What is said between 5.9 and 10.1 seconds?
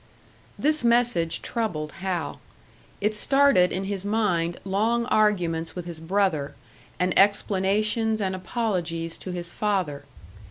brother, and explanations and apologies to his father.